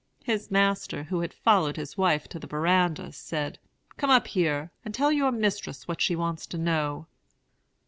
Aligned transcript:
"His 0.23 0.49
master, 0.49 1.03
who 1.03 1.19
had 1.19 1.31
followed 1.31 1.77
his 1.77 1.95
wife 1.95 2.27
to 2.29 2.39
the 2.39 2.47
verandah, 2.47 3.11
said, 3.11 3.59
'Come 3.97 4.09
up 4.09 4.25
here, 4.25 4.71
and 4.83 4.95
tell 4.95 5.11
your 5.11 5.31
mistress 5.31 5.87
what 5.87 6.01
she 6.01 6.15
wants 6.15 6.47
to 6.47 6.57
know.' 6.57 7.05